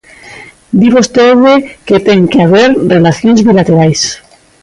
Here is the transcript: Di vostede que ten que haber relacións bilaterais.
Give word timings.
Di 0.79 0.87
vostede 0.95 1.53
que 1.87 1.97
ten 2.07 2.21
que 2.31 2.39
haber 2.45 2.69
relacións 2.95 3.39
bilaterais. 3.47 4.01